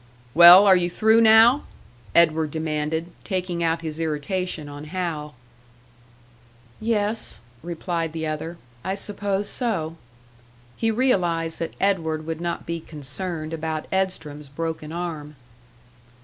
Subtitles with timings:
[0.33, 1.61] "Well, are you through now?"
[2.15, 5.35] Edward demanded, taking out his irritation on Hal.
[6.79, 8.57] "Yes," replied the other.
[8.83, 9.97] "I suppose so."
[10.75, 15.35] He realised that Edward would not be concerned about Edstrom's broken arm.